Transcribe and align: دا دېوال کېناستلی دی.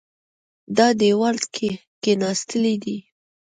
دا 0.77 0.87
دېوال 1.01 1.37
کېناستلی 2.01 2.75
دی. 2.83 2.97